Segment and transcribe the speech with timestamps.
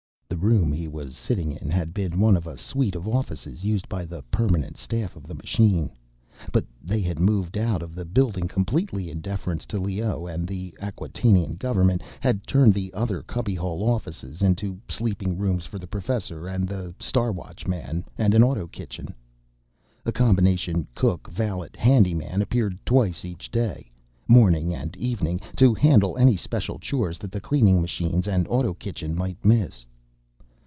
[0.27, 3.87] The room he was sitting in had been one of a suite of offices used
[3.87, 5.91] by the permanent staff of the machine.
[6.51, 10.73] But they had moved out of the building completely, in deference to Leoh, and the
[10.81, 16.67] Acquatainian government had turned the other cubbyhole offices into sleeping rooms for the professor and
[16.67, 19.13] the Star Watchman, and an auto kitchen.
[20.07, 27.19] A combination cook valet handyman appeared twice each day—morning and evening—to handle any special chores
[27.19, 29.85] that the cleaning machines and auto kitchen might miss.